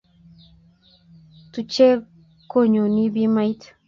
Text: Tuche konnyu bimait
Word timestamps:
Tuche 1.51 1.87
konnyu 2.51 2.83
bimait 3.13 3.61